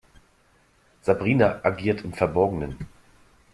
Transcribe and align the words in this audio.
Sabrina 1.03 1.59
agiert 1.63 2.01
im 2.03 2.13
Verborgenen. 2.13 2.75